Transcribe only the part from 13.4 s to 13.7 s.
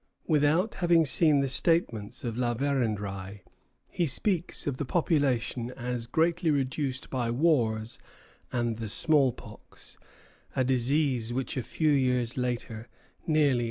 the tribe.